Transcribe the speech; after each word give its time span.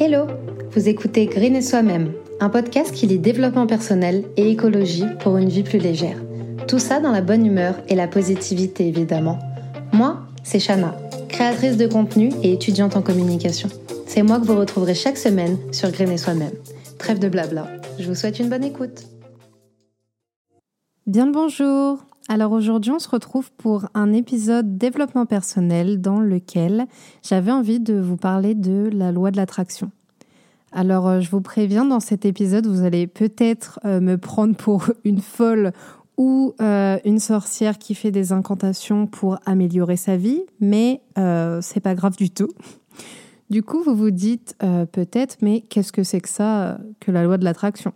Hello 0.00 0.28
Vous 0.70 0.88
écoutez 0.88 1.26
Green 1.26 1.56
et 1.56 1.60
Soi-même, 1.60 2.12
un 2.38 2.50
podcast 2.50 2.94
qui 2.94 3.08
lit 3.08 3.18
développement 3.18 3.66
personnel 3.66 4.26
et 4.36 4.48
écologie 4.48 5.06
pour 5.18 5.38
une 5.38 5.48
vie 5.48 5.64
plus 5.64 5.80
légère. 5.80 6.18
Tout 6.68 6.78
ça 6.78 7.00
dans 7.00 7.10
la 7.10 7.20
bonne 7.20 7.44
humeur 7.44 7.74
et 7.88 7.96
la 7.96 8.06
positivité 8.06 8.86
évidemment. 8.86 9.40
Moi, 9.92 10.20
c'est 10.44 10.60
Shana, 10.60 10.96
créatrice 11.28 11.76
de 11.76 11.88
contenu 11.88 12.30
et 12.44 12.52
étudiante 12.52 12.94
en 12.94 13.02
communication. 13.02 13.68
C'est 14.06 14.22
moi 14.22 14.38
que 14.38 14.46
vous 14.46 14.56
retrouverez 14.56 14.94
chaque 14.94 15.18
semaine 15.18 15.58
sur 15.72 15.90
Green 15.90 16.12
et 16.12 16.16
Soi-même. 16.16 16.54
Trêve 16.98 17.18
de 17.18 17.28
blabla, 17.28 17.66
je 17.98 18.06
vous 18.06 18.14
souhaite 18.14 18.38
une 18.38 18.50
bonne 18.50 18.62
écoute. 18.62 19.02
Bien 21.08 21.26
le 21.26 21.32
bonjour 21.32 21.98
alors 22.28 22.52
aujourd'hui, 22.52 22.92
on 22.92 22.98
se 22.98 23.08
retrouve 23.08 23.50
pour 23.52 23.86
un 23.94 24.12
épisode 24.12 24.76
développement 24.76 25.24
personnel 25.24 26.02
dans 26.02 26.20
lequel 26.20 26.86
j'avais 27.22 27.50
envie 27.50 27.80
de 27.80 27.98
vous 27.98 28.18
parler 28.18 28.54
de 28.54 28.90
la 28.92 29.12
loi 29.12 29.30
de 29.30 29.38
l'attraction. 29.38 29.90
Alors 30.70 31.08
euh, 31.08 31.20
je 31.20 31.30
vous 31.30 31.40
préviens, 31.40 31.86
dans 31.86 32.00
cet 32.00 32.26
épisode, 32.26 32.66
vous 32.66 32.84
allez 32.84 33.06
peut-être 33.06 33.80
euh, 33.86 34.00
me 34.00 34.18
prendre 34.18 34.54
pour 34.54 34.90
une 35.04 35.20
folle 35.22 35.72
ou 36.18 36.52
euh, 36.60 36.98
une 37.06 37.18
sorcière 37.18 37.78
qui 37.78 37.94
fait 37.94 38.10
des 38.10 38.32
incantations 38.32 39.06
pour 39.06 39.38
améliorer 39.46 39.96
sa 39.96 40.18
vie, 40.18 40.42
mais 40.60 41.00
c'est 41.62 41.80
pas 41.80 41.94
grave 41.94 42.16
du 42.16 42.30
tout. 42.30 42.48
Du 43.48 43.62
coup, 43.62 43.82
vous 43.82 43.94
vous 43.94 44.10
dites 44.10 44.56
peut-être, 44.92 45.38
mais 45.40 45.62
qu'est-ce 45.62 45.92
que 45.92 46.02
c'est 46.02 46.20
que 46.20 46.28
ça, 46.28 46.78
que 47.00 47.10
la 47.10 47.22
loi 47.22 47.38
de 47.38 47.44
l'attraction? 47.44 47.92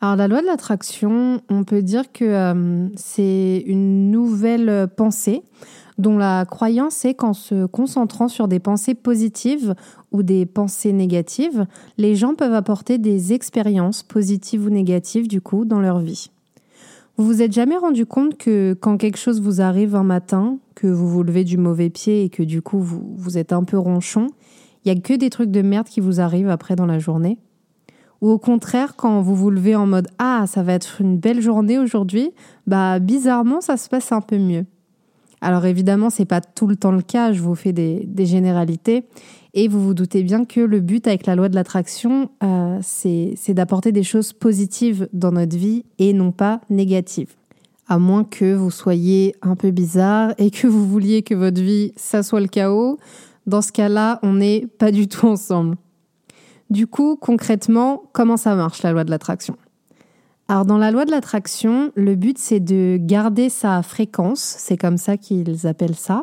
Alors 0.00 0.16
la 0.16 0.28
loi 0.28 0.40
de 0.40 0.46
l'attraction, 0.46 1.42
on 1.50 1.64
peut 1.64 1.82
dire 1.82 2.10
que 2.10 2.24
euh, 2.24 2.88
c'est 2.96 3.62
une 3.66 4.10
nouvelle 4.10 4.88
pensée 4.96 5.42
dont 5.98 6.16
la 6.16 6.46
croyance 6.46 7.04
est 7.04 7.12
qu'en 7.12 7.34
se 7.34 7.66
concentrant 7.66 8.28
sur 8.28 8.48
des 8.48 8.58
pensées 8.58 8.94
positives 8.94 9.74
ou 10.12 10.22
des 10.22 10.46
pensées 10.46 10.94
négatives, 10.94 11.66
les 11.98 12.14
gens 12.16 12.34
peuvent 12.34 12.54
apporter 12.54 12.96
des 12.96 13.34
expériences 13.34 14.02
positives 14.02 14.64
ou 14.64 14.70
négatives 14.70 15.28
du 15.28 15.42
coup 15.42 15.66
dans 15.66 15.80
leur 15.80 15.98
vie. 15.98 16.30
Vous 17.18 17.26
vous 17.26 17.42
êtes 17.42 17.52
jamais 17.52 17.76
rendu 17.76 18.06
compte 18.06 18.38
que 18.38 18.72
quand 18.72 18.96
quelque 18.96 19.18
chose 19.18 19.42
vous 19.42 19.60
arrive 19.60 19.94
un 19.94 20.04
matin, 20.04 20.56
que 20.74 20.86
vous 20.86 21.06
vous 21.06 21.22
levez 21.22 21.44
du 21.44 21.58
mauvais 21.58 21.90
pied 21.90 22.24
et 22.24 22.30
que 22.30 22.42
du 22.42 22.62
coup 22.62 22.80
vous, 22.80 23.14
vous 23.18 23.36
êtes 23.36 23.52
un 23.52 23.64
peu 23.64 23.76
ronchon, 23.76 24.28
il 24.84 24.88
y 24.88 24.96
a 24.96 24.98
que 24.98 25.12
des 25.12 25.28
trucs 25.28 25.50
de 25.50 25.60
merde 25.60 25.86
qui 25.86 26.00
vous 26.00 26.20
arrivent 26.20 26.48
après 26.48 26.76
dans 26.76 26.86
la 26.86 26.98
journée? 26.98 27.36
Ou 28.20 28.30
au 28.30 28.38
contraire, 28.38 28.96
quand 28.96 29.22
vous 29.22 29.34
vous 29.34 29.50
levez 29.50 29.74
en 29.74 29.86
mode 29.86 30.08
Ah, 30.18 30.44
ça 30.46 30.62
va 30.62 30.74
être 30.74 31.00
une 31.00 31.18
belle 31.18 31.40
journée 31.40 31.78
aujourd'hui, 31.78 32.32
bah 32.66 32.98
bizarrement, 32.98 33.60
ça 33.60 33.76
se 33.76 33.88
passe 33.88 34.12
un 34.12 34.20
peu 34.20 34.38
mieux. 34.38 34.66
Alors 35.40 35.64
évidemment, 35.64 36.10
c'est 36.10 36.26
pas 36.26 36.40
tout 36.40 36.66
le 36.66 36.76
temps 36.76 36.92
le 36.92 37.02
cas, 37.02 37.32
je 37.32 37.40
vous 37.40 37.54
fais 37.54 37.72
des, 37.72 38.26
généralités. 38.26 39.04
Et 39.52 39.66
vous 39.66 39.82
vous 39.82 39.94
doutez 39.94 40.22
bien 40.22 40.44
que 40.44 40.60
le 40.60 40.80
but 40.80 41.06
avec 41.08 41.26
la 41.26 41.34
loi 41.34 41.48
de 41.48 41.54
l'attraction, 41.54 42.30
euh, 42.44 42.78
c'est 42.82 43.54
d'apporter 43.54 43.90
des 43.90 44.04
choses 44.04 44.32
positives 44.32 45.08
dans 45.12 45.32
notre 45.32 45.56
vie 45.56 45.84
et 45.98 46.12
non 46.12 46.30
pas 46.30 46.60
négatives. 46.70 47.34
À 47.88 47.98
moins 47.98 48.22
que 48.22 48.54
vous 48.54 48.70
soyez 48.70 49.34
un 49.42 49.56
peu 49.56 49.72
bizarre 49.72 50.34
et 50.38 50.50
que 50.50 50.68
vous 50.68 50.86
vouliez 50.86 51.22
que 51.22 51.34
votre 51.34 51.60
vie, 51.60 51.92
ça 51.96 52.22
soit 52.22 52.40
le 52.40 52.46
chaos. 52.46 52.98
Dans 53.46 53.62
ce 53.62 53.72
cas-là, 53.72 54.20
on 54.22 54.34
n'est 54.34 54.68
pas 54.78 54.92
du 54.92 55.08
tout 55.08 55.26
ensemble. 55.26 55.76
Du 56.70 56.86
coup, 56.86 57.16
concrètement, 57.16 58.04
comment 58.12 58.36
ça 58.36 58.54
marche 58.54 58.82
la 58.82 58.92
loi 58.92 59.04
de 59.04 59.10
l'attraction? 59.10 59.56
Alors 60.46 60.64
dans 60.64 60.78
la 60.78 60.90
loi 60.90 61.04
de 61.04 61.12
l'attraction, 61.12 61.92
le 61.94 62.16
but 62.16 62.36
c'est 62.36 62.58
de 62.58 62.98
garder 63.00 63.48
sa 63.48 63.82
fréquence, 63.82 64.40
c'est 64.40 64.76
comme 64.76 64.96
ça 64.96 65.16
qu'ils 65.16 65.66
appellent 65.68 65.94
ça, 65.94 66.22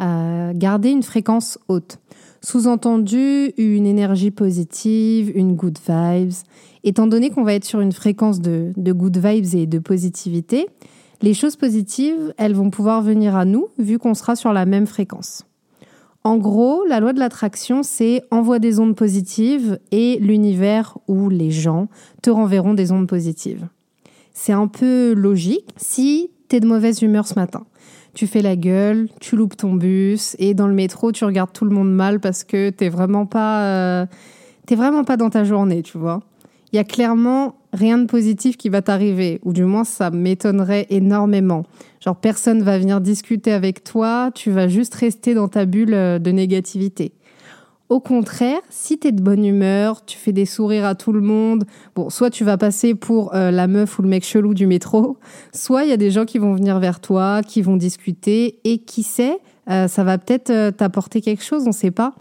euh, 0.00 0.52
garder 0.54 0.90
une 0.90 1.02
fréquence 1.02 1.58
haute. 1.68 1.98
Sous-entendu, 2.42 3.52
une 3.58 3.86
énergie 3.86 4.30
positive, 4.30 5.30
une 5.34 5.56
good 5.56 5.78
vibes. 5.86 6.32
Étant 6.84 7.06
donné 7.06 7.28
qu'on 7.28 7.42
va 7.42 7.52
être 7.52 7.64
sur 7.64 7.80
une 7.80 7.92
fréquence 7.92 8.40
de, 8.40 8.72
de 8.76 8.92
good 8.92 9.18
vibes 9.18 9.54
et 9.54 9.66
de 9.66 9.78
positivité, 9.78 10.68
les 11.20 11.34
choses 11.34 11.56
positives, 11.56 12.32
elles 12.38 12.54
vont 12.54 12.70
pouvoir 12.70 13.02
venir 13.02 13.36
à 13.36 13.44
nous 13.44 13.68
vu 13.78 13.98
qu'on 13.98 14.14
sera 14.14 14.36
sur 14.36 14.52
la 14.52 14.64
même 14.64 14.86
fréquence. 14.86 15.44
En 16.26 16.38
gros, 16.38 16.84
la 16.88 16.98
loi 16.98 17.12
de 17.12 17.20
l'attraction, 17.20 17.84
c'est 17.84 18.24
envoie 18.32 18.58
des 18.58 18.80
ondes 18.80 18.96
positives 18.96 19.78
et 19.92 20.18
l'univers 20.20 20.98
ou 21.06 21.28
les 21.28 21.52
gens 21.52 21.86
te 22.20 22.30
renverront 22.30 22.74
des 22.74 22.90
ondes 22.90 23.06
positives. 23.06 23.68
C'est 24.32 24.52
un 24.52 24.66
peu 24.66 25.12
logique 25.12 25.68
si 25.76 26.32
tu 26.48 26.56
es 26.56 26.58
de 26.58 26.66
mauvaise 26.66 27.00
humeur 27.00 27.28
ce 27.28 27.36
matin. 27.36 27.64
Tu 28.12 28.26
fais 28.26 28.42
la 28.42 28.56
gueule, 28.56 29.08
tu 29.20 29.36
loupes 29.36 29.56
ton 29.56 29.74
bus 29.74 30.34
et 30.40 30.54
dans 30.54 30.66
le 30.66 30.74
métro, 30.74 31.12
tu 31.12 31.24
regardes 31.24 31.52
tout 31.52 31.64
le 31.64 31.70
monde 31.70 31.94
mal 31.94 32.18
parce 32.18 32.42
que 32.42 32.70
t'es 32.70 32.88
vraiment 32.88 33.24
pas, 33.24 33.62
euh, 33.62 34.06
vraiment 34.68 35.04
pas 35.04 35.16
dans 35.16 35.30
ta 35.30 35.44
journée, 35.44 35.84
tu 35.84 35.96
vois. 35.96 36.24
Il 36.76 36.80
y 36.80 36.80
a 36.80 36.84
clairement 36.84 37.54
rien 37.72 37.96
de 37.96 38.04
positif 38.04 38.58
qui 38.58 38.68
va 38.68 38.82
t'arriver, 38.82 39.40
ou 39.44 39.54
du 39.54 39.64
moins 39.64 39.84
ça 39.84 40.10
m'étonnerait 40.10 40.86
énormément. 40.90 41.62
Genre 42.04 42.16
personne 42.16 42.62
va 42.62 42.78
venir 42.78 43.00
discuter 43.00 43.50
avec 43.50 43.82
toi, 43.82 44.30
tu 44.34 44.50
vas 44.50 44.68
juste 44.68 44.94
rester 44.94 45.32
dans 45.32 45.48
ta 45.48 45.64
bulle 45.64 45.94
euh, 45.94 46.18
de 46.18 46.30
négativité. 46.30 47.12
Au 47.88 47.98
contraire, 47.98 48.60
si 48.68 48.98
tu 48.98 49.08
es 49.08 49.12
de 49.12 49.22
bonne 49.22 49.46
humeur, 49.46 50.04
tu 50.04 50.18
fais 50.18 50.32
des 50.32 50.44
sourires 50.44 50.84
à 50.84 50.94
tout 50.94 51.12
le 51.12 51.22
monde, 51.22 51.64
bon, 51.94 52.10
soit 52.10 52.28
tu 52.28 52.44
vas 52.44 52.58
passer 52.58 52.94
pour 52.94 53.34
euh, 53.34 53.50
la 53.50 53.68
meuf 53.68 53.98
ou 53.98 54.02
le 54.02 54.08
mec 54.10 54.22
chelou 54.22 54.52
du 54.52 54.66
métro, 54.66 55.16
soit 55.54 55.84
il 55.84 55.88
y 55.88 55.94
a 55.94 55.96
des 55.96 56.10
gens 56.10 56.26
qui 56.26 56.36
vont 56.36 56.52
venir 56.52 56.78
vers 56.78 57.00
toi, 57.00 57.40
qui 57.42 57.62
vont 57.62 57.78
discuter, 57.78 58.58
et 58.64 58.76
qui 58.80 59.02
sait, 59.02 59.38
euh, 59.70 59.88
ça 59.88 60.04
va 60.04 60.18
peut-être 60.18 60.76
t'apporter 60.76 61.22
quelque 61.22 61.42
chose, 61.42 61.62
on 61.64 61.68
ne 61.68 61.72
sait 61.72 61.90
pas. 61.90 62.12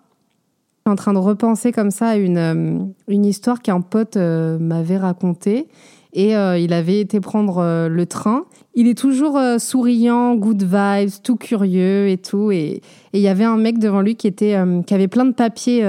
Suis 0.88 0.92
en 0.92 0.98
train 0.98 1.14
de 1.14 1.18
repenser 1.18 1.72
comme 1.72 1.90
ça 1.90 2.10
à 2.10 2.16
une, 2.16 2.38
euh, 2.38 2.78
une 3.08 3.26
histoire 3.26 3.64
qu'un 3.64 3.82
pote 3.82 4.18
euh, 4.18 4.60
m'avait 4.60 5.00
racontée. 5.00 5.68
Et 6.14 6.38
euh, 6.38 6.60
il 6.60 6.74
avait 6.74 7.00
été 7.00 7.20
prendre 7.20 7.88
le 7.90 8.06
train. 8.06 8.46
Il 8.76 8.88
est 8.88 8.96
toujours 8.96 9.40
souriant, 9.58 10.36
good 10.36 10.62
vibes, 10.62 11.10
tout 11.24 11.38
curieux 11.38 12.10
et 12.10 12.20
tout. 12.20 12.52
Et 12.52 12.84
il 13.14 13.20
y 13.20 13.28
avait 13.28 13.46
un 13.46 13.58
mec 13.58 13.80
devant 13.80 14.02
lui 14.02 14.16
qui, 14.16 14.28
était, 14.28 14.56
qui 14.86 14.94
avait 14.94 15.08
plein 15.08 15.26
de 15.26 15.34
papiers 15.34 15.84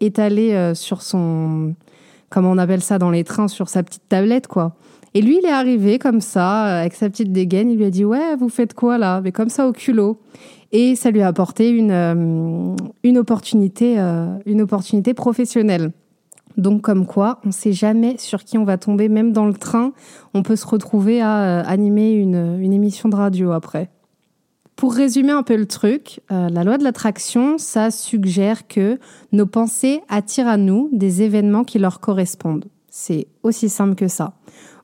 étalés 0.00 0.72
sur 0.74 1.00
son... 1.00 1.74
Comment 2.28 2.50
on 2.50 2.58
appelle 2.58 2.82
ça 2.82 2.98
dans 2.98 3.10
les 3.10 3.24
trains 3.24 3.48
Sur 3.48 3.70
sa 3.70 3.82
petite 3.82 4.06
tablette, 4.10 4.48
quoi. 4.48 4.76
Et 5.14 5.20
lui, 5.20 5.38
il 5.42 5.46
est 5.46 5.52
arrivé 5.52 5.98
comme 5.98 6.20
ça, 6.20 6.80
avec 6.80 6.94
sa 6.94 7.10
petite 7.10 7.32
dégaine. 7.32 7.70
Il 7.70 7.76
lui 7.76 7.84
a 7.84 7.90
dit 7.90 8.04
Ouais, 8.04 8.34
vous 8.36 8.48
faites 8.48 8.74
quoi 8.74 8.98
là? 8.98 9.20
Mais 9.22 9.32
comme 9.32 9.50
ça, 9.50 9.68
au 9.68 9.72
culot 9.72 10.18
et 10.72 10.96
ça 10.96 11.10
lui 11.10 11.20
a 11.20 11.28
apporté 11.28 11.68
une, 11.68 11.90
euh, 11.90 12.74
une, 13.02 13.18
opportunité, 13.18 14.00
euh, 14.00 14.38
une 14.46 14.62
opportunité 14.62 15.14
professionnelle. 15.14 15.92
Donc 16.56 16.82
comme 16.82 17.06
quoi, 17.06 17.40
on 17.44 17.48
ne 17.48 17.52
sait 17.52 17.72
jamais 17.72 18.16
sur 18.18 18.44
qui 18.44 18.58
on 18.58 18.64
va 18.64 18.78
tomber, 18.78 19.08
même 19.08 19.32
dans 19.32 19.46
le 19.46 19.54
train, 19.54 19.92
on 20.34 20.42
peut 20.42 20.56
se 20.56 20.66
retrouver 20.66 21.20
à 21.20 21.42
euh, 21.42 21.62
animer 21.66 22.12
une, 22.12 22.58
une, 22.60 22.72
émission 22.72 23.08
de 23.08 23.16
radio 23.16 23.52
après. 23.52 23.90
Pour 24.76 24.94
résumer 24.94 25.32
un 25.32 25.42
peu 25.42 25.56
le 25.56 25.66
truc, 25.66 26.20
la 26.30 26.64
loi 26.64 26.76
de 26.78 26.82
l'attraction, 26.82 27.56
ça 27.58 27.90
suggère 27.90 28.66
que 28.66 28.98
nos 29.30 29.46
pensées 29.46 30.00
attirent 30.08 30.48
à 30.48 30.56
nous 30.56 30.88
des 30.92 31.22
événements 31.22 31.62
qui 31.62 31.78
leur 31.78 32.00
correspondent. 32.00 32.64
C'est 32.88 33.28
aussi 33.42 33.68
simple 33.68 33.94
que 33.94 34.08
ça. 34.08 34.32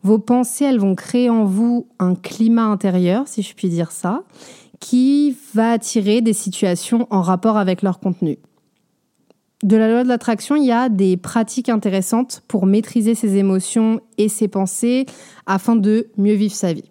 Vos 0.03 0.19
pensées, 0.19 0.65
elles 0.65 0.79
vont 0.79 0.95
créer 0.95 1.31
en 1.31 1.45
vous 1.45 1.89
un 1.99 2.15
climat 2.15 2.67
intérieur, 2.67 3.27
si 3.27 3.43
je 3.43 3.55
puis 3.55 3.69
dire 3.69 3.91
ça, 3.91 4.23
qui 4.81 5.37
va 5.55 5.73
attirer 5.73 6.21
des 6.21 6.33
situations 6.33 7.07
en 7.11 7.23
rapport 7.23 7.57
avec 7.57 7.83
leur 7.83 7.99
contenu. 7.99 8.39
De 9.65 9.77
la 9.77 9.91
loi 9.91 10.05
de 10.05 10.09
l'attraction, 10.09 10.55
il 10.55 10.67
y 10.67 10.73
a 10.73 10.89
des 10.89 11.17
pratiques 11.17 11.69
intéressantes 11.69 12.43
pour 12.47 12.65
maîtriser 12.65 13.17
ses 13.17 13.37
émotions 13.37 14.01
et 14.17 14.29
ses 14.29 14.47
pensées 14.47 15.07
afin 15.47 15.75
de 15.75 16.09
mieux 16.17 16.35
vivre 16.35 16.55
sa 16.55 16.73
vie. 16.73 16.91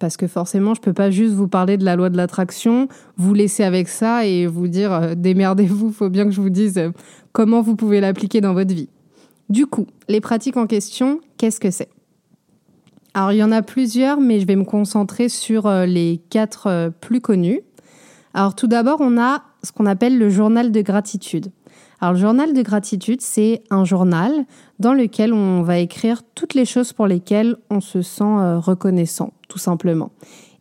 Parce 0.00 0.16
que 0.16 0.26
forcément, 0.26 0.74
je 0.74 0.80
ne 0.80 0.84
peux 0.84 0.92
pas 0.92 1.12
juste 1.12 1.34
vous 1.34 1.46
parler 1.46 1.76
de 1.76 1.84
la 1.84 1.94
loi 1.94 2.10
de 2.10 2.16
l'attraction, 2.16 2.88
vous 3.16 3.34
laisser 3.34 3.62
avec 3.62 3.88
ça 3.88 4.26
et 4.26 4.48
vous 4.48 4.66
dire 4.66 4.92
euh, 4.92 5.14
démerdez-vous, 5.14 5.88
il 5.88 5.94
faut 5.94 6.10
bien 6.10 6.24
que 6.24 6.32
je 6.32 6.40
vous 6.40 6.50
dise 6.50 6.76
euh, 6.76 6.90
comment 7.30 7.62
vous 7.62 7.76
pouvez 7.76 8.00
l'appliquer 8.00 8.40
dans 8.40 8.52
votre 8.52 8.74
vie. 8.74 8.88
Du 9.48 9.66
coup, 9.66 9.86
les 10.08 10.20
pratiques 10.20 10.56
en 10.56 10.66
question, 10.66 11.20
qu'est-ce 11.36 11.60
que 11.60 11.70
c'est? 11.70 11.88
Alors 13.14 13.32
il 13.32 13.38
y 13.38 13.44
en 13.44 13.52
a 13.52 13.60
plusieurs, 13.62 14.20
mais 14.20 14.40
je 14.40 14.46
vais 14.46 14.56
me 14.56 14.64
concentrer 14.64 15.28
sur 15.28 15.66
euh, 15.66 15.84
les 15.84 16.20
quatre 16.30 16.66
euh, 16.68 16.90
plus 16.90 17.20
connus. 17.20 17.60
Alors 18.32 18.54
tout 18.54 18.66
d'abord, 18.66 18.98
on 19.00 19.20
a 19.20 19.42
ce 19.62 19.72
qu'on 19.72 19.84
appelle 19.84 20.18
le 20.18 20.30
journal 20.30 20.72
de 20.72 20.80
gratitude. 20.80 21.48
Alors 22.00 22.14
le 22.14 22.18
journal 22.18 22.54
de 22.54 22.62
gratitude, 22.62 23.20
c'est 23.20 23.62
un 23.70 23.84
journal 23.84 24.32
dans 24.78 24.94
lequel 24.94 25.34
on 25.34 25.62
va 25.62 25.78
écrire 25.78 26.22
toutes 26.34 26.54
les 26.54 26.64
choses 26.64 26.94
pour 26.94 27.06
lesquelles 27.06 27.56
on 27.70 27.80
se 27.80 28.00
sent 28.00 28.24
euh, 28.24 28.58
reconnaissant, 28.58 29.34
tout 29.48 29.58
simplement. 29.58 30.10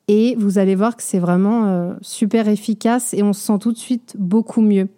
Et 0.10 0.36
vous 0.38 0.58
allez 0.58 0.76
voir 0.76 0.98
que 0.98 1.04
c'est 1.04 1.20
vraiment 1.20 1.96
super 2.02 2.50
efficace 2.50 3.14
et 3.14 3.24
on 3.24 3.32
se 3.32 3.40
sent 3.40 3.60
tout 3.62 3.72
de 3.72 3.78
suite 3.78 4.16
beaucoup 4.20 4.60
mieux. 4.60 4.90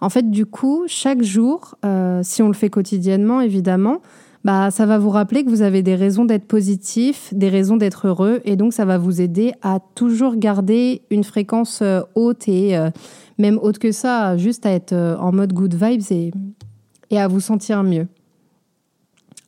En 0.00 0.10
fait, 0.10 0.30
du 0.30 0.46
coup, 0.46 0.84
chaque 0.86 1.22
jour, 1.22 1.74
si 2.22 2.42
on 2.42 2.46
le 2.46 2.54
fait 2.54 2.70
quotidiennement, 2.70 3.40
évidemment, 3.40 4.00
bah, 4.44 4.70
ça 4.70 4.86
va 4.86 4.98
vous 4.98 5.10
rappeler 5.10 5.44
que 5.44 5.50
vous 5.50 5.62
avez 5.62 5.82
des 5.82 5.94
raisons 5.94 6.24
d'être 6.24 6.46
positif, 6.46 7.32
des 7.32 7.50
raisons 7.50 7.76
d'être 7.76 8.06
heureux, 8.06 8.40
et 8.44 8.56
donc 8.56 8.72
ça 8.72 8.84
va 8.86 8.96
vous 8.96 9.20
aider 9.20 9.52
à 9.60 9.80
toujours 9.94 10.36
garder 10.36 11.02
une 11.10 11.24
fréquence 11.24 11.80
euh, 11.82 12.00
haute 12.14 12.48
et 12.48 12.76
euh, 12.76 12.90
même 13.38 13.58
haute 13.62 13.78
que 13.78 13.92
ça, 13.92 14.36
juste 14.38 14.64
à 14.64 14.70
être 14.70 14.92
euh, 14.92 15.16
en 15.18 15.32
mode 15.32 15.52
good 15.52 15.74
vibes 15.74 16.10
et, 16.10 16.30
et 17.10 17.20
à 17.20 17.28
vous 17.28 17.40
sentir 17.40 17.82
mieux. 17.82 18.08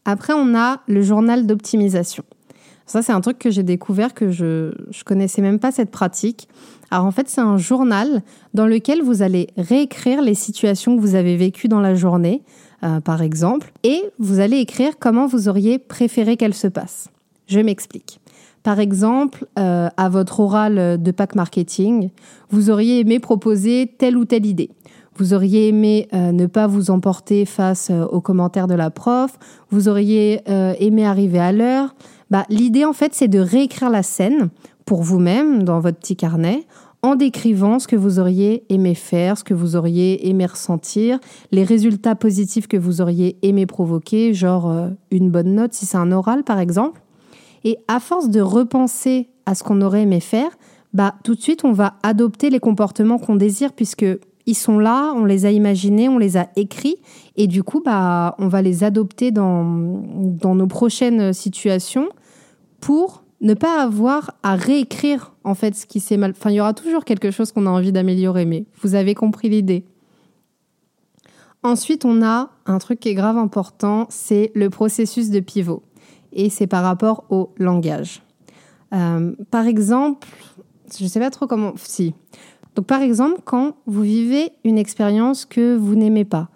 Après, 0.05 0.35
on 0.35 0.55
a 0.55 0.81
le 0.89 1.01
journal 1.01 1.47
d'optimisation. 1.47 2.25
Ça, 2.85 3.01
c'est 3.01 3.13
un 3.13 3.21
truc 3.21 3.39
que 3.39 3.51
j'ai 3.51 3.63
découvert 3.63 4.13
que 4.13 4.31
je 4.31 4.45
ne 4.45 5.05
connaissais 5.07 5.41
même 5.41 5.59
pas 5.59 5.73
cette 5.73 5.91
pratique. 5.91 6.49
Alors 6.91 7.07
en 7.07 7.11
fait, 7.11 7.29
c'est 7.29 7.41
un 7.41 7.57
journal 7.57 8.23
dans 8.53 8.67
lequel 8.67 9.01
vous 9.01 9.23
allez 9.23 9.49
réécrire 9.57 10.21
les 10.21 10.35
situations 10.35 10.97
que 10.97 11.01
vous 11.01 11.15
avez 11.15 11.37
vécues 11.37 11.69
dans 11.69 11.81
la 11.81 11.95
journée, 11.95 12.43
euh, 12.85 13.01
par 13.01 13.23
exemple, 13.23 13.73
et 13.85 14.03
vous 14.19 14.41
allez 14.41 14.59
écrire 14.59 14.95
comment 14.99 15.27
vous 15.27 15.49
auriez 15.49 15.79
préféré 15.79 16.37
qu'elle 16.37 16.55
se 16.55 16.67
passe. 16.67 17.09
Je 17.47 17.61
m'explique. 17.61 18.21
Par 18.63 18.81
exemple, 18.81 19.47
euh, 19.59 19.89
à 19.97 20.09
votre 20.09 20.41
oral 20.41 21.01
de 21.01 21.11
pack 21.11 21.35
marketing, 21.35 22.11
vous 22.51 22.71
auriez 22.71 23.01
aimé 23.01 23.19
proposer 23.19 23.93
telle 23.99 24.17
ou 24.17 24.25
telle 24.25 24.47
idée. 24.47 24.71
Vous 25.17 25.35
auriez 25.35 25.69
aimé 25.69 26.09
euh, 26.13 26.33
ne 26.33 26.47
pas 26.47 26.67
vous 26.67 26.91
emporter 26.91 27.45
face 27.45 27.91
aux 27.91 28.21
commentaires 28.21 28.67
de 28.67 28.75
la 28.75 28.91
prof. 28.91 29.39
Vous 29.71 29.89
auriez 29.89 30.41
aimé 30.47 31.05
arriver 31.05 31.39
à 31.39 31.53
l'heure. 31.53 31.95
Bah, 32.31 32.45
L'idée, 32.49 32.85
en 32.85 32.93
fait, 32.93 33.15
c'est 33.15 33.29
de 33.29 33.39
réécrire 33.39 33.91
la 33.91 34.03
scène 34.03 34.49
pour 34.87 35.03
vous-même 35.03 35.63
dans 35.65 35.81
votre 35.81 35.99
petit 35.99 36.17
carnet 36.17 36.67
en 37.03 37.17
décrivant 37.17 37.81
ce 37.81 37.89
que 37.89 37.97
vous 37.97 38.21
auriez 38.21 38.65
aimé 38.69 38.95
faire, 38.95 39.37
ce 39.37 39.43
que 39.43 39.55
vous 39.55 39.75
auriez 39.75 40.29
aimé 40.29 40.47
ressentir, 40.47 41.19
les 41.51 41.65
résultats 41.65 42.15
positifs 42.15 42.69
que 42.69 42.77
vous 42.77 43.01
auriez 43.01 43.37
aimé 43.43 43.67
provoquer, 43.67 44.35
genre 44.35 44.71
euh, 44.71 44.89
une 45.11 45.31
bonne 45.31 45.55
note 45.55 45.73
si 45.73 45.85
c'est 45.85 45.97
un 45.97 46.13
oral 46.13 46.45
par 46.45 46.61
exemple. 46.61 47.03
Et 47.65 47.79
à 47.89 47.99
force 47.99 48.29
de 48.29 48.41
repenser 48.41 49.29
à 49.47 49.55
ce 49.55 49.65
qu'on 49.65 49.83
aurait 49.83 50.03
aimé 50.03 50.21
faire, 50.21 50.51
bah 50.93 51.15
tout 51.25 51.35
de 51.35 51.41
suite 51.41 51.65
on 51.65 51.73
va 51.73 51.95
adopter 52.05 52.51
les 52.51 52.61
comportements 52.61 53.19
qu'on 53.19 53.37
désire 53.37 53.73
puisque 53.73 54.07
ils 54.47 54.57
sont 54.57 54.79
là, 54.79 55.13
on 55.17 55.25
les 55.25 55.47
a 55.47 55.51
imaginés, 55.51 56.09
on 56.09 56.19
les 56.19 56.37
a 56.37 56.49
écrits 56.55 56.97
et 57.37 57.49
du 57.49 57.65
coup 57.65 57.83
bah 57.85 58.37
on 58.39 58.47
va 58.47 58.63
les 58.63 58.85
adopter 58.85 59.33
dans 59.33 59.65
dans 59.65 60.55
nos 60.55 60.67
prochaines 60.69 61.33
situations 61.33 62.09
pour 62.81 63.22
ne 63.43 63.55
pas 63.55 63.83
avoir 63.83 64.39
à 64.43 64.55
réécrire 64.55 65.35
en 65.45 65.55
fait 65.55 65.75
ce 65.75 65.85
qui 65.85 66.01
s'est 66.01 66.17
mal. 66.17 66.31
Enfin, 66.31 66.51
il 66.51 66.55
y 66.55 66.61
aura 66.61 66.75
toujours 66.75 67.05
quelque 67.05 67.31
chose 67.31 67.53
qu'on 67.53 67.67
a 67.67 67.71
envie 67.71 67.93
d'améliorer, 67.93 68.47
mais 68.47 68.65
vous 68.81 68.95
avez 68.95 69.15
compris 69.15 69.49
l'idée. 69.49 69.85
Ensuite, 71.65 72.05
on 72.05 72.23
a 72.23 72.51
un 72.67 72.79
truc 72.79 73.01
qui 73.01 73.09
est 73.09 73.15
grave 73.15 73.37
important, 73.37 74.07
c'est 74.11 74.51
le 74.55 74.71
processus 74.71 75.31
de 75.31 75.41
pivot. 75.41 75.83
Et 76.33 76.51
c'est 76.51 76.67
par 76.67 76.83
rapport 76.83 77.25
au 77.31 77.53
langage. 77.59 78.23
Euh, 78.95 79.33
par 79.51 79.67
exemple, 79.67 80.27
je 80.99 81.05
ne 81.05 81.09
sais 81.09 81.21
pas 81.21 81.31
trop 81.31 81.47
comment. 81.47 81.75
Si. 81.77 82.15
Donc, 82.75 82.87
par 82.87 83.03
exemple, 83.03 83.41
quand 83.45 83.77
vous 83.87 84.03
vivez 84.03 84.51
une 84.65 84.79
expérience 84.79 85.45
que 85.45 85.77
vous 85.77 85.95
n'aimez 85.95 86.25
pas, 86.25 86.49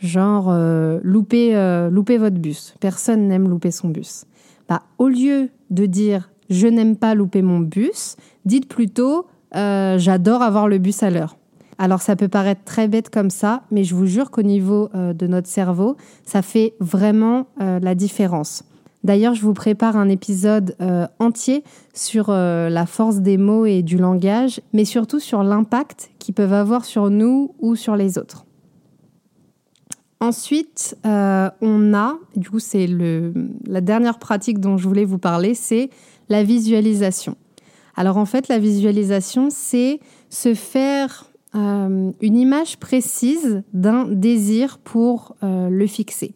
genre 0.00 0.48
euh, 0.50 1.00
louper, 1.02 1.56
euh, 1.56 1.90
louper 1.90 2.18
votre 2.18 2.36
bus, 2.36 2.74
personne 2.80 3.28
n'aime 3.28 3.48
louper 3.48 3.70
son 3.70 3.88
bus. 3.88 4.24
Bah, 4.70 4.82
au 4.98 5.08
lieu 5.08 5.50
de 5.70 5.84
dire 5.84 6.30
je 6.48 6.68
n'aime 6.68 6.96
pas 6.96 7.16
louper 7.16 7.42
mon 7.42 7.58
bus, 7.58 8.16
dites 8.44 8.68
plutôt 8.68 9.26
euh, 9.56 9.98
j'adore 9.98 10.42
avoir 10.42 10.68
le 10.68 10.78
bus 10.78 11.02
à 11.02 11.10
l'heure. 11.10 11.36
Alors 11.78 12.02
ça 12.02 12.14
peut 12.14 12.28
paraître 12.28 12.62
très 12.64 12.86
bête 12.86 13.10
comme 13.10 13.30
ça, 13.30 13.62
mais 13.72 13.82
je 13.82 13.96
vous 13.96 14.06
jure 14.06 14.30
qu'au 14.30 14.42
niveau 14.42 14.88
euh, 14.94 15.12
de 15.12 15.26
notre 15.26 15.48
cerveau, 15.48 15.96
ça 16.24 16.40
fait 16.40 16.74
vraiment 16.78 17.48
euh, 17.60 17.80
la 17.80 17.96
différence. 17.96 18.62
D'ailleurs, 19.02 19.34
je 19.34 19.42
vous 19.42 19.54
prépare 19.54 19.96
un 19.96 20.08
épisode 20.08 20.76
entier 21.18 21.64
sur 21.94 22.30
la 22.30 22.84
force 22.84 23.20
des 23.20 23.38
mots 23.38 23.64
et 23.64 23.80
du 23.80 23.96
langage, 23.96 24.60
mais 24.74 24.84
surtout 24.84 25.20
sur 25.20 25.42
l'impact 25.42 26.10
qu'ils 26.18 26.34
peuvent 26.34 26.52
avoir 26.52 26.84
sur 26.84 27.08
nous 27.08 27.54
ou 27.60 27.76
sur 27.76 27.96
les 27.96 28.18
autres. 28.18 28.44
Ensuite, 30.20 30.96
on 31.04 31.94
a, 31.94 32.18
du 32.36 32.50
coup 32.50 32.58
c'est 32.58 32.86
la 33.66 33.80
dernière 33.80 34.18
pratique 34.18 34.60
dont 34.60 34.76
je 34.76 34.86
voulais 34.86 35.06
vous 35.06 35.18
parler, 35.18 35.54
c'est 35.54 35.88
la 36.28 36.44
visualisation. 36.44 37.36
Alors 37.96 38.16
en 38.16 38.26
fait, 38.26 38.48
la 38.48 38.58
visualisation, 38.58 39.48
c'est 39.50 40.00
se 40.28 40.54
faire 40.54 41.30
euh, 41.54 42.12
une 42.20 42.36
image 42.36 42.78
précise 42.78 43.62
d'un 43.72 44.06
désir 44.06 44.78
pour 44.78 45.34
euh, 45.42 45.68
le 45.68 45.86
fixer. 45.86 46.32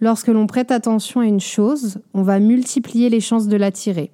Lorsque 0.00 0.28
l'on 0.28 0.46
prête 0.46 0.70
attention 0.70 1.20
à 1.20 1.26
une 1.26 1.40
chose, 1.40 2.00
on 2.14 2.22
va 2.22 2.38
multiplier 2.38 3.08
les 3.08 3.20
chances 3.20 3.48
de 3.48 3.56
l'attirer. 3.56 4.10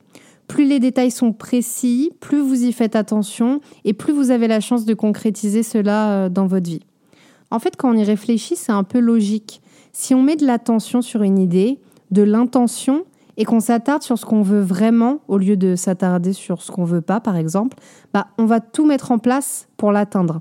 Plus 0.46 0.64
les 0.64 0.78
détails 0.78 1.10
sont 1.10 1.32
précis, 1.32 2.12
plus 2.20 2.40
vous 2.40 2.64
y 2.64 2.72
faites 2.72 2.94
attention 2.94 3.60
et 3.84 3.92
plus 3.92 4.12
vous 4.12 4.30
avez 4.30 4.46
la 4.46 4.60
chance 4.60 4.84
de 4.84 4.94
concrétiser 4.94 5.64
cela 5.64 6.10
euh, 6.10 6.28
dans 6.28 6.46
votre 6.46 6.68
vie. 6.68 6.82
En 7.50 7.58
fait, 7.58 7.76
quand 7.76 7.90
on 7.90 7.96
y 7.96 8.04
réfléchit, 8.04 8.56
c'est 8.56 8.72
un 8.72 8.84
peu 8.84 8.98
logique. 8.98 9.60
Si 9.92 10.14
on 10.14 10.22
met 10.22 10.36
de 10.36 10.46
l'attention 10.46 11.02
sur 11.02 11.22
une 11.22 11.38
idée, 11.38 11.78
de 12.10 12.22
l'intention, 12.22 13.04
et 13.36 13.44
qu'on 13.44 13.60
s'attarde 13.60 14.02
sur 14.02 14.18
ce 14.18 14.24
qu'on 14.24 14.42
veut 14.42 14.60
vraiment 14.60 15.20
au 15.28 15.38
lieu 15.38 15.56
de 15.56 15.76
s'attarder 15.76 16.32
sur 16.32 16.62
ce 16.62 16.70
qu'on 16.70 16.84
veut 16.84 17.02
pas, 17.02 17.20
par 17.20 17.36
exemple, 17.36 17.76
bah, 18.14 18.28
on 18.38 18.46
va 18.46 18.60
tout 18.60 18.86
mettre 18.86 19.12
en 19.12 19.18
place 19.18 19.68
pour 19.76 19.92
l'atteindre. 19.92 20.40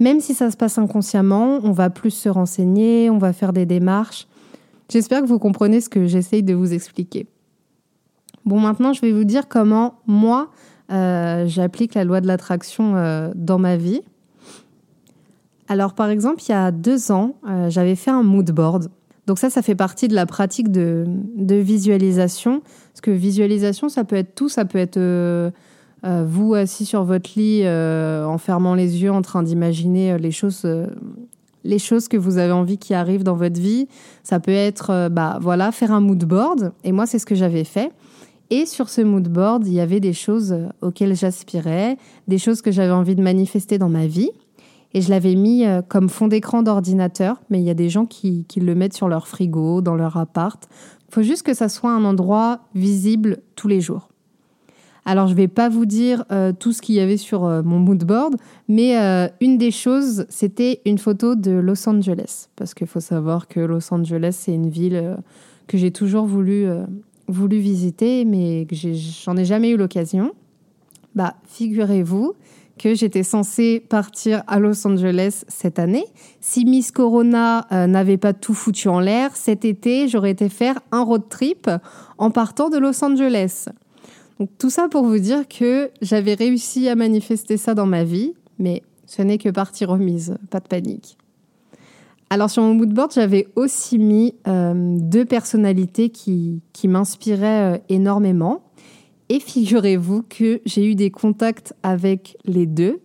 Même 0.00 0.20
si 0.20 0.34
ça 0.34 0.50
se 0.50 0.56
passe 0.56 0.78
inconsciemment, 0.78 1.60
on 1.62 1.70
va 1.70 1.88
plus 1.88 2.10
se 2.10 2.28
renseigner, 2.28 3.10
on 3.10 3.18
va 3.18 3.32
faire 3.32 3.52
des 3.52 3.66
démarches. 3.66 4.26
J'espère 4.88 5.22
que 5.22 5.26
vous 5.26 5.38
comprenez 5.38 5.80
ce 5.80 5.88
que 5.88 6.06
j'essaye 6.06 6.42
de 6.42 6.54
vous 6.54 6.72
expliquer. 6.72 7.26
Bon, 8.44 8.58
maintenant, 8.58 8.92
je 8.92 9.00
vais 9.00 9.12
vous 9.12 9.24
dire 9.24 9.46
comment 9.48 9.94
moi, 10.06 10.50
euh, 10.90 11.46
j'applique 11.46 11.94
la 11.94 12.04
loi 12.04 12.20
de 12.20 12.26
l'attraction 12.26 12.96
euh, 12.96 13.30
dans 13.36 13.58
ma 13.58 13.76
vie. 13.76 14.02
Alors, 15.72 15.94
par 15.94 16.10
exemple, 16.10 16.42
il 16.46 16.50
y 16.50 16.54
a 16.54 16.70
deux 16.70 17.12
ans, 17.12 17.36
euh, 17.48 17.70
j'avais 17.70 17.94
fait 17.94 18.10
un 18.10 18.22
mood 18.22 18.50
board. 18.50 18.90
Donc 19.26 19.38
ça, 19.38 19.48
ça 19.48 19.62
fait 19.62 19.74
partie 19.74 20.06
de 20.06 20.14
la 20.14 20.26
pratique 20.26 20.70
de, 20.70 21.06
visualisation. 21.48 22.60
Parce 22.60 23.00
que 23.00 23.10
visualisation, 23.10 23.88
ça 23.88 24.04
peut 24.04 24.16
être 24.16 24.34
tout. 24.34 24.50
Ça 24.50 24.66
peut 24.66 24.76
être 24.76 24.98
euh, 24.98 25.50
euh, 26.04 26.26
vous 26.28 26.52
assis 26.52 26.84
sur 26.84 27.04
votre 27.04 27.30
lit 27.36 27.66
en 27.66 28.36
fermant 28.36 28.74
les 28.74 29.02
yeux, 29.02 29.10
en 29.10 29.22
train 29.22 29.42
d'imaginer 29.42 30.18
les 30.18 30.30
choses, 30.30 30.66
les 31.64 31.78
choses 31.78 32.06
que 32.06 32.18
vous 32.18 32.36
avez 32.36 32.52
envie 32.52 32.76
qui 32.76 32.92
arrivent 32.92 33.24
dans 33.24 33.36
votre 33.36 33.58
vie. 33.58 33.88
Ça 34.24 34.40
peut 34.40 34.52
être, 34.52 35.08
bah 35.08 35.38
voilà, 35.40 35.72
faire 35.72 35.90
un 35.90 36.00
mood 36.00 36.22
board. 36.22 36.74
Et 36.84 36.92
moi, 36.92 37.06
c'est 37.06 37.18
ce 37.18 37.24
que 37.24 37.34
j'avais 37.34 37.64
fait. 37.64 37.92
Et 38.50 38.66
sur 38.66 38.90
ce 38.90 39.00
mood 39.00 39.26
board, 39.26 39.66
il 39.66 39.72
y 39.72 39.80
avait 39.80 40.00
des 40.00 40.12
choses 40.12 40.54
auxquelles 40.82 41.16
j'aspirais, 41.16 41.96
des 42.28 42.36
choses 42.36 42.60
que 42.60 42.70
j'avais 42.70 42.92
envie 42.92 43.14
de 43.14 43.22
manifester 43.22 43.78
dans 43.78 43.88
ma 43.88 44.06
vie 44.06 44.32
et 44.94 45.00
je 45.00 45.10
l'avais 45.10 45.34
mis 45.34 45.64
euh, 45.64 45.82
comme 45.82 46.08
fond 46.08 46.28
d'écran 46.28 46.62
d'ordinateur, 46.62 47.40
mais 47.50 47.60
il 47.60 47.64
y 47.64 47.70
a 47.70 47.74
des 47.74 47.88
gens 47.88 48.06
qui, 48.06 48.46
le 48.56 48.74
mettent 48.74 48.94
sur 48.94 49.08
leur 49.08 49.26
frigo, 49.26 49.80
dans 49.80 49.94
leur 49.94 50.16
appart. 50.16 50.68
Il 51.08 51.14
faut 51.14 51.22
juste 51.22 51.42
que 51.42 51.54
ça 51.54 51.68
soit 51.68 51.92
un 51.92 52.04
endroit 52.04 52.60
visible 52.74 53.38
tous 53.56 53.68
les 53.68 53.80
jours. 53.80 54.08
Alors 55.04 55.26
je 55.26 55.32
ne 55.32 55.36
vais 55.36 55.48
pas 55.48 55.68
vous 55.68 55.84
dire 55.84 56.24
euh, 56.30 56.52
tout 56.52 56.72
ce 56.72 56.80
qu'il 56.80 56.94
y 56.94 57.00
avait 57.00 57.16
sur 57.16 57.44
euh, 57.44 57.62
mon 57.62 57.80
mood 57.80 58.04
board, 58.04 58.36
mais 58.68 58.94
une 59.40 59.58
des 59.58 59.70
choses, 59.70 60.26
c'était 60.28 60.80
une 60.86 60.98
photo 60.98 61.34
de 61.34 61.50
Los 61.50 61.88
Angeles, 61.88 62.48
parce 62.56 62.74
qu'il 62.74 62.86
faut 62.86 63.00
savoir 63.00 63.48
que 63.48 63.60
Los 63.60 63.92
Angeles, 63.92 64.36
c'est 64.38 64.54
une 64.54 64.68
ville 64.68 65.16
que 65.66 65.76
j'ai 65.76 65.90
toujours 65.90 66.26
voulu, 66.26 66.66
voulu 67.28 67.58
visiter, 67.58 68.24
mais 68.24 68.66
que 68.66 68.76
j'en 68.76 69.36
ai, 69.36 69.40
ai 69.40 69.44
jamais 69.44 69.70
eu 69.70 69.76
l'occasion. 69.76 70.32
Bah, 71.14 71.34
figurez-vous 71.46 72.34
que 72.78 72.94
j'étais 72.94 73.22
censée 73.22 73.80
partir 73.80 74.42
à 74.46 74.58
Los 74.58 74.86
Angeles 74.86 75.44
cette 75.48 75.78
année. 75.78 76.04
Si 76.40 76.64
Miss 76.64 76.90
Corona 76.90 77.66
euh, 77.72 77.86
n'avait 77.86 78.16
pas 78.16 78.32
tout 78.32 78.54
foutu 78.54 78.88
en 78.88 79.00
l'air, 79.00 79.36
cet 79.36 79.64
été, 79.64 80.08
j'aurais 80.08 80.30
été 80.30 80.48
faire 80.48 80.80
un 80.90 81.02
road 81.02 81.28
trip 81.28 81.70
en 82.18 82.30
partant 82.30 82.70
de 82.70 82.78
Los 82.78 83.04
Angeles. 83.04 83.66
Donc, 84.38 84.50
tout 84.58 84.70
ça 84.70 84.88
pour 84.88 85.04
vous 85.04 85.18
dire 85.18 85.46
que 85.46 85.90
j'avais 86.00 86.34
réussi 86.34 86.88
à 86.88 86.94
manifester 86.94 87.56
ça 87.56 87.74
dans 87.74 87.86
ma 87.86 88.04
vie, 88.04 88.34
mais 88.58 88.82
ce 89.06 89.22
n'est 89.22 89.38
que 89.38 89.50
partie 89.50 89.84
remise, 89.84 90.36
pas 90.50 90.60
de 90.60 90.68
panique. 90.68 91.16
Alors 92.32 92.48
sur 92.48 92.62
mon 92.62 92.72
moodboard, 92.72 93.12
j'avais 93.12 93.48
aussi 93.56 93.98
mis 93.98 94.34
euh, 94.48 94.96
deux 94.98 95.26
personnalités 95.26 96.08
qui, 96.08 96.62
qui 96.72 96.88
m'inspiraient 96.88 97.74
euh, 97.74 97.78
énormément. 97.90 98.62
Et 99.32 99.40
figurez-vous 99.40 100.24
que 100.28 100.60
j'ai 100.66 100.86
eu 100.86 100.94
des 100.94 101.10
contacts 101.10 101.72
avec 101.82 102.36
les 102.44 102.66
deux. 102.66 103.00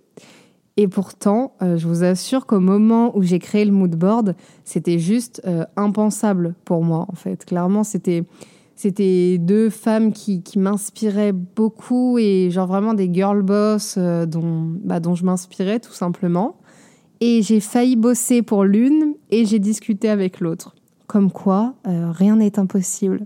Et 0.75 0.89
pourtant, 0.89 1.53
euh, 1.61 1.77
je 1.77 1.87
vous 1.87 2.03
assure 2.03 2.45
qu'au 2.45 2.59
moment 2.59 3.17
où 3.17 3.23
j'ai 3.23 3.39
créé 3.39 3.63
le 3.63 3.71
mood 3.71 3.95
board, 3.95 4.35
c'était 4.65 4.99
juste 4.99 5.41
euh, 5.47 5.63
impensable 5.77 6.53
pour 6.65 6.83
moi, 6.83 7.05
en 7.07 7.15
fait. 7.15 7.45
Clairement, 7.45 7.85
c'était 7.85 8.25
c'était 8.75 9.37
deux 9.37 9.69
femmes 9.69 10.11
qui, 10.11 10.43
m'inspiraient 10.57 11.31
beaucoup 11.31 12.17
et 12.17 12.49
genre 12.51 12.67
vraiment 12.67 12.93
des 12.93 13.09
girl 13.09 13.41
boss 13.41 13.95
euh, 13.97 14.25
dont, 14.25 14.75
bah, 14.83 14.99
dont 14.99 15.15
je 15.15 15.23
m'inspirais 15.23 15.79
tout 15.79 15.93
simplement. 15.93 16.57
Et 17.21 17.41
j'ai 17.41 17.61
failli 17.61 17.95
bosser 17.95 18.41
pour 18.41 18.65
l'une 18.65 19.13
et 19.29 19.45
j'ai 19.45 19.59
discuté 19.59 20.09
avec 20.09 20.41
l'autre. 20.41 20.75
Comme 21.07 21.31
quoi, 21.31 21.75
rien 21.85 22.35
n'est 22.35 22.59
impossible. 22.59 23.25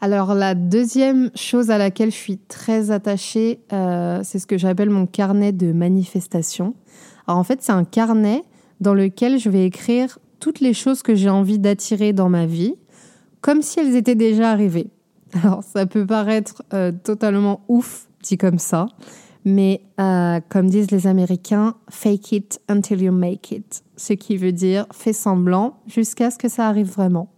Alors 0.00 0.34
la 0.34 0.54
deuxième 0.54 1.30
chose 1.34 1.70
à 1.70 1.78
laquelle 1.78 2.10
je 2.10 2.16
suis 2.16 2.38
très 2.38 2.90
attachée, 2.90 3.60
euh, 3.72 4.20
c'est 4.22 4.38
ce 4.38 4.46
que 4.46 4.58
j'appelle 4.58 4.90
mon 4.90 5.06
carnet 5.06 5.52
de 5.52 5.72
manifestation. 5.72 6.74
Alors 7.26 7.38
en 7.38 7.44
fait, 7.44 7.62
c'est 7.62 7.72
un 7.72 7.84
carnet 7.84 8.42
dans 8.80 8.94
lequel 8.94 9.38
je 9.38 9.48
vais 9.48 9.64
écrire 9.64 10.18
toutes 10.38 10.60
les 10.60 10.74
choses 10.74 11.02
que 11.02 11.14
j'ai 11.14 11.30
envie 11.30 11.58
d'attirer 11.58 12.12
dans 12.12 12.28
ma 12.28 12.46
vie, 12.46 12.74
comme 13.40 13.62
si 13.62 13.80
elles 13.80 13.96
étaient 13.96 14.14
déjà 14.14 14.50
arrivées. 14.50 14.90
Alors 15.42 15.62
ça 15.64 15.86
peut 15.86 16.06
paraître 16.06 16.62
euh, 16.74 16.92
totalement 16.92 17.60
ouf 17.68 18.06
dit 18.22 18.36
comme 18.36 18.58
ça, 18.58 18.86
mais 19.44 19.80
euh, 19.98 20.40
comme 20.48 20.68
disent 20.68 20.90
les 20.90 21.06
Américains, 21.06 21.74
fake 21.88 22.32
it 22.32 22.60
until 22.68 23.00
you 23.00 23.12
make 23.12 23.50
it, 23.50 23.82
ce 23.96 24.12
qui 24.12 24.36
veut 24.36 24.52
dire 24.52 24.86
fais 24.92 25.12
semblant 25.12 25.78
jusqu'à 25.86 26.30
ce 26.30 26.38
que 26.38 26.48
ça 26.48 26.68
arrive 26.68 26.90
vraiment. 26.90 27.28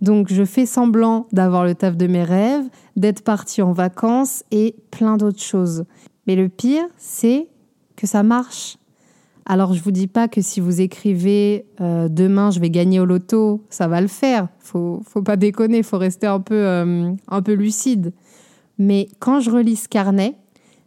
Donc 0.00 0.32
je 0.32 0.44
fais 0.44 0.66
semblant 0.66 1.26
d'avoir 1.32 1.64
le 1.64 1.74
taf 1.74 1.96
de 1.96 2.06
mes 2.06 2.24
rêves, 2.24 2.64
d'être 2.96 3.22
parti 3.22 3.62
en 3.62 3.72
vacances 3.72 4.44
et 4.50 4.74
plein 4.90 5.16
d'autres 5.16 5.42
choses. 5.42 5.84
Mais 6.26 6.36
le 6.36 6.48
pire, 6.48 6.84
c'est 6.96 7.48
que 7.96 8.06
ça 8.06 8.22
marche. 8.22 8.78
Alors 9.44 9.74
je 9.74 9.82
vous 9.82 9.90
dis 9.90 10.06
pas 10.06 10.28
que 10.28 10.40
si 10.40 10.60
vous 10.60 10.80
écrivez 10.80 11.66
euh, 11.80 12.08
demain 12.08 12.50
je 12.50 12.60
vais 12.60 12.70
gagner 12.70 13.00
au 13.00 13.04
loto, 13.04 13.64
ça 13.68 13.88
va 13.88 14.00
le 14.00 14.08
faire. 14.08 14.48
Faut 14.58 15.02
faut 15.04 15.22
pas 15.22 15.36
déconner, 15.36 15.82
faut 15.82 15.98
rester 15.98 16.26
un 16.26 16.40
peu 16.40 16.54
euh, 16.54 17.12
un 17.28 17.42
peu 17.42 17.52
lucide. 17.52 18.12
Mais 18.78 19.08
quand 19.18 19.40
je 19.40 19.50
relis 19.50 19.76
ce 19.76 19.88
carnet, 19.88 20.36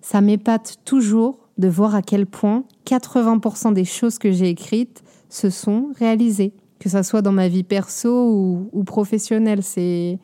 ça 0.01 0.21
m'épate 0.21 0.77
toujours 0.85 1.49
de 1.57 1.67
voir 1.67 1.93
à 1.93 2.01
quel 2.01 2.25
point 2.25 2.63
80% 2.87 3.73
des 3.73 3.85
choses 3.85 4.17
que 4.17 4.31
j'ai 4.31 4.49
écrites 4.49 5.03
se 5.29 5.49
sont 5.49 5.91
réalisées, 5.99 6.53
que 6.83 6.89
ça 6.89 7.01
soit 7.01 7.21
dans 7.21 7.31
ma 7.31 7.47
vie 7.47 7.63
perso 7.63 8.67
ou, 8.71 8.83
professionnelle. 8.83 9.63
C'est 9.63 10.19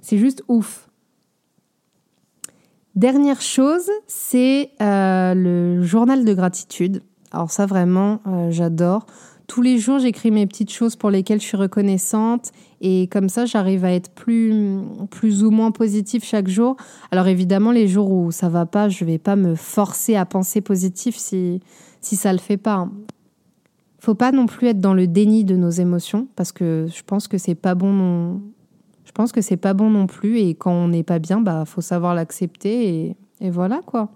c'est 0.00 0.16
juste 0.16 0.44
ouf. 0.46 0.88
Dernière 2.94 3.40
chose, 3.40 3.90
c'est 4.06 4.70
euh, 4.80 5.34
le 5.34 5.82
journal 5.82 6.24
de 6.24 6.34
gratitude. 6.34 7.02
Alors 7.32 7.50
ça 7.50 7.66
vraiment, 7.66 8.20
euh, 8.26 8.50
j'adore. 8.50 9.06
Tous 9.48 9.62
les 9.62 9.78
jours, 9.78 9.98
j'écris 9.98 10.30
mes 10.30 10.46
petites 10.46 10.70
choses 10.70 10.94
pour 10.94 11.10
lesquelles 11.10 11.40
je 11.40 11.46
suis 11.46 11.56
reconnaissante 11.56 12.52
et 12.80 13.08
comme 13.08 13.28
ça, 13.28 13.44
j'arrive 13.44 13.84
à 13.84 13.92
être 13.92 14.10
plus, 14.10 14.80
plus 15.10 15.42
ou 15.42 15.50
moins 15.50 15.72
positive 15.72 16.22
chaque 16.22 16.48
jour. 16.48 16.76
Alors 17.10 17.26
évidemment, 17.26 17.72
les 17.72 17.88
jours 17.88 18.12
où 18.12 18.30
ça 18.30 18.48
va 18.48 18.66
pas, 18.66 18.88
je 18.88 19.04
vais 19.04 19.18
pas 19.18 19.36
me 19.36 19.54
forcer 19.54 20.16
à 20.16 20.26
penser 20.26 20.60
positif 20.60 21.16
si, 21.16 21.60
si 22.00 22.14
ça 22.14 22.32
le 22.32 22.38
fait 22.38 22.56
pas. 22.56 22.88
Faut 23.98 24.14
pas 24.14 24.30
non 24.30 24.46
plus 24.46 24.68
être 24.68 24.80
dans 24.80 24.94
le 24.94 25.06
déni 25.06 25.44
de 25.44 25.56
nos 25.56 25.70
émotions 25.70 26.28
parce 26.36 26.52
que 26.52 26.86
je 26.94 27.02
pense 27.02 27.26
que 27.26 27.36
c'est 27.36 27.56
pas 27.56 27.74
bon 27.74 27.92
non, 27.92 28.40
je 29.08 29.12
pense 29.12 29.32
que 29.32 29.40
c'est 29.40 29.56
pas 29.56 29.74
bon 29.74 29.90
non 29.90 30.06
plus 30.06 30.38
et 30.38 30.54
quand 30.54 30.70
on 30.70 30.88
n'est 30.88 31.02
pas 31.02 31.18
bien, 31.18 31.40
bah 31.40 31.64
faut 31.64 31.80
savoir 31.80 32.14
l'accepter 32.14 33.16
et, 33.40 33.50
voilà 33.50 33.80
quoi. 33.84 34.10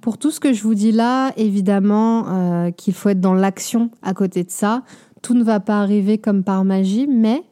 Pour 0.00 0.18
tout 0.18 0.30
ce 0.30 0.38
que 0.38 0.52
je 0.52 0.62
vous 0.62 0.74
dis 0.74 0.92
là, 0.92 1.32
évidemment 1.36 2.28
euh, 2.28 2.70
qu'il 2.70 2.94
faut 2.94 3.08
être 3.08 3.20
dans 3.20 3.34
l'action 3.34 3.90
à 4.02 4.14
côté 4.14 4.44
de 4.44 4.50
ça. 4.50 4.82
Tout 5.20 5.34
ne 5.34 5.42
va 5.42 5.60
pas 5.60 5.80
arriver 5.80 6.18
comme 6.18 6.44
par 6.44 6.64
magie, 6.64 7.06
mais 7.06 7.42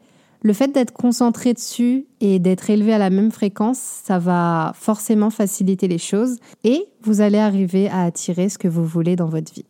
le 0.43 0.53
fait 0.53 0.69
d'être 0.69 0.93
concentré 0.93 1.53
dessus 1.53 2.07
et 2.21 2.39
d'être 2.39 2.71
élevé 2.71 2.93
à 2.93 2.99
la 2.99 3.11
même 3.11 3.33
fréquence, 3.33 3.79
ça 3.79 4.19
va 4.19 4.73
forcément 4.75 5.31
faciliter 5.31 5.89
les 5.89 5.99
choses 5.99 6.39
et 6.63 6.87
vous 7.03 7.21
allez 7.21 7.39
arriver 7.39 7.89
à 7.89 8.03
attirer 8.05 8.49
ce 8.49 8.59
que 8.59 8.69
vous 8.69 8.85
voulez 8.85 9.17
dans 9.17 9.29
votre 9.29 9.53
vie. 9.53 9.65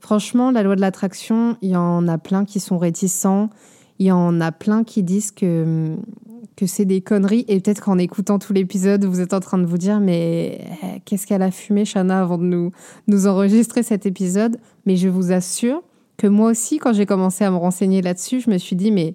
Franchement, 0.00 0.50
la 0.50 0.62
loi 0.62 0.76
de 0.76 0.80
l'attraction, 0.80 1.56
il 1.60 1.70
y 1.70 1.76
en 1.76 2.06
a 2.08 2.18
plein 2.18 2.44
qui 2.44 2.60
sont 2.60 2.78
réticents, 2.78 3.50
il 3.98 4.06
y 4.06 4.12
en 4.12 4.40
a 4.40 4.52
plein 4.52 4.84
qui 4.84 5.02
disent 5.02 5.32
que 5.32 5.96
que 6.58 6.66
c'est 6.66 6.84
des 6.84 7.00
conneries. 7.00 7.44
Et 7.46 7.60
peut-être 7.60 7.80
qu'en 7.80 7.98
écoutant 7.98 8.40
tout 8.40 8.52
l'épisode, 8.52 9.04
vous 9.04 9.20
êtes 9.20 9.32
en 9.32 9.38
train 9.38 9.58
de 9.58 9.64
vous 9.64 9.78
dire, 9.78 10.00
mais 10.00 10.60
eh, 10.82 11.00
qu'est-ce 11.04 11.24
qu'elle 11.24 11.42
a 11.42 11.52
fumé, 11.52 11.84
Shana, 11.84 12.20
avant 12.20 12.36
de 12.36 12.42
nous, 12.42 12.72
nous 13.06 13.28
enregistrer 13.28 13.84
cet 13.84 14.06
épisode? 14.06 14.58
Mais 14.84 14.96
je 14.96 15.08
vous 15.08 15.30
assure 15.30 15.82
que 16.16 16.26
moi 16.26 16.50
aussi, 16.50 16.78
quand 16.78 16.92
j'ai 16.92 17.06
commencé 17.06 17.44
à 17.44 17.52
me 17.52 17.56
renseigner 17.56 18.02
là-dessus, 18.02 18.40
je 18.40 18.50
me 18.50 18.58
suis 18.58 18.74
dit, 18.74 18.90
mais 18.90 19.14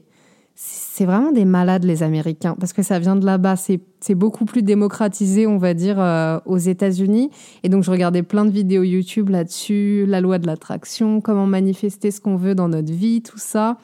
c'est 0.55 1.05
vraiment 1.05 1.31
des 1.31 1.45
malades, 1.45 1.83
les 1.83 2.03
Américains, 2.03 2.55
parce 2.59 2.73
que 2.73 2.83
ça 2.83 2.99
vient 2.99 3.15
de 3.15 3.25
là-bas. 3.25 3.55
C'est 3.55 4.15
beaucoup 4.15 4.45
plus 4.45 4.61
démocratisé, 4.61 5.47
on 5.47 5.57
va 5.57 5.73
dire, 5.73 5.99
euh, 5.99 6.39
aux 6.45 6.57
États-Unis. 6.57 7.31
Et 7.63 7.69
donc, 7.69 7.83
je 7.83 7.89
regardais 7.89 8.21
plein 8.21 8.45
de 8.45 8.51
vidéos 8.51 8.83
YouTube 8.83 9.29
là-dessus, 9.29 10.05
la 10.07 10.21
loi 10.21 10.37
de 10.37 10.45
l'attraction, 10.45 11.21
comment 11.21 11.47
manifester 11.47 12.11
ce 12.11 12.21
qu'on 12.21 12.35
veut 12.35 12.53
dans 12.53 12.69
notre 12.69 12.93
vie, 12.93 13.23
tout 13.23 13.39
ça. 13.39 13.77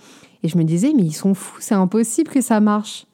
Et 0.43 0.47
je 0.47 0.57
me 0.57 0.63
disais, 0.63 0.93
mais 0.95 1.03
ils 1.03 1.13
sont 1.13 1.33
fous, 1.33 1.59
c'est 1.59 1.75
impossible 1.75 2.29
que 2.29 2.41
ça 2.41 2.59
marche. 2.59 3.07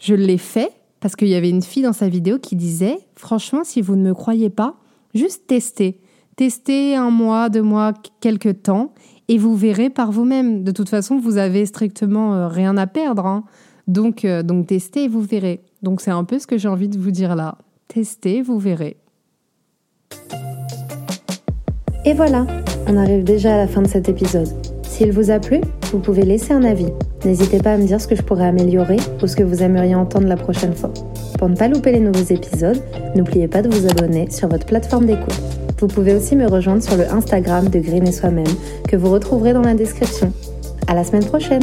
Je 0.00 0.14
l'ai 0.14 0.38
fait 0.38 0.72
parce 1.00 1.16
qu'il 1.16 1.28
y 1.28 1.34
avait 1.34 1.50
une 1.50 1.62
fille 1.62 1.82
dans 1.82 1.92
sa 1.92 2.08
vidéo 2.08 2.38
qui 2.38 2.56
disait, 2.56 2.98
franchement, 3.16 3.64
si 3.64 3.82
vous 3.82 3.96
ne 3.96 4.02
me 4.02 4.14
croyez 4.14 4.50
pas, 4.50 4.76
juste 5.14 5.46
testez. 5.46 6.00
Testez 6.36 6.96
un 6.96 7.10
mois, 7.10 7.50
deux 7.50 7.62
mois, 7.62 7.92
quelques 8.20 8.62
temps, 8.62 8.94
et 9.30 9.38
vous 9.38 9.54
verrez 9.54 9.90
par 9.90 10.10
vous-même. 10.10 10.64
De 10.64 10.72
toute 10.72 10.88
façon, 10.88 11.16
vous 11.16 11.36
avez 11.36 11.64
strictement 11.64 12.34
euh, 12.34 12.48
rien 12.48 12.76
à 12.76 12.88
perdre. 12.88 13.26
Hein. 13.26 13.44
Donc, 13.86 14.24
euh, 14.24 14.42
donc 14.42 14.66
testez 14.66 15.04
et 15.04 15.08
vous 15.08 15.22
verrez. 15.22 15.60
Donc 15.82 16.00
c'est 16.00 16.10
un 16.10 16.24
peu 16.24 16.40
ce 16.40 16.48
que 16.48 16.58
j'ai 16.58 16.66
envie 16.66 16.88
de 16.88 16.98
vous 16.98 17.12
dire 17.12 17.36
là. 17.36 17.56
Testez, 17.86 18.42
vous 18.42 18.58
verrez. 18.58 18.96
Et 22.04 22.12
voilà, 22.12 22.44
on 22.88 22.96
arrive 22.96 23.22
déjà 23.22 23.54
à 23.54 23.56
la 23.58 23.68
fin 23.68 23.82
de 23.82 23.86
cet 23.86 24.08
épisode. 24.08 24.48
S'il 24.82 25.12
vous 25.12 25.30
a 25.30 25.38
plu, 25.38 25.60
vous 25.92 26.00
pouvez 26.00 26.22
laisser 26.22 26.52
un 26.52 26.64
avis. 26.64 26.88
N'hésitez 27.24 27.58
pas 27.58 27.74
à 27.74 27.76
me 27.76 27.86
dire 27.86 28.00
ce 28.00 28.08
que 28.08 28.16
je 28.16 28.22
pourrais 28.22 28.48
améliorer 28.48 28.96
ou 29.22 29.28
ce 29.28 29.36
que 29.36 29.44
vous 29.44 29.62
aimeriez 29.62 29.94
entendre 29.94 30.26
la 30.26 30.36
prochaine 30.36 30.74
fois. 30.74 30.92
Pour 31.38 31.48
ne 31.48 31.54
pas 31.54 31.68
louper 31.68 31.92
les 31.92 32.00
nouveaux 32.00 32.34
épisodes, 32.34 32.82
n'oubliez 33.14 33.46
pas 33.46 33.62
de 33.62 33.68
vous 33.68 33.88
abonner 33.88 34.28
sur 34.28 34.48
votre 34.48 34.66
plateforme 34.66 35.06
d'écoute. 35.06 35.59
Vous 35.80 35.86
pouvez 35.86 36.14
aussi 36.14 36.36
me 36.36 36.46
rejoindre 36.46 36.82
sur 36.82 36.96
le 36.96 37.10
Instagram 37.10 37.68
de 37.70 37.78
Green 37.78 38.06
et 38.06 38.12
Soi-même 38.12 38.44
que 38.86 38.96
vous 38.96 39.10
retrouverez 39.10 39.54
dans 39.54 39.62
la 39.62 39.72
description. 39.72 40.30
À 40.86 40.94
la 40.94 41.04
semaine 41.04 41.24
prochaine! 41.24 41.62